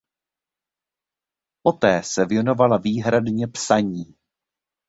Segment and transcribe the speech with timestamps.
[1.63, 4.15] Poté se věnovala výhradně psaní.